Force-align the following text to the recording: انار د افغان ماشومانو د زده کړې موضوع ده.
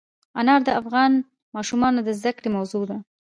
انار 0.39 0.61
د 0.67 0.69
افغان 0.81 1.11
ماشومانو 1.55 1.99
د 2.03 2.09
زده 2.19 2.31
کړې 2.37 2.49
موضوع 2.57 2.83
ده. 2.89 2.97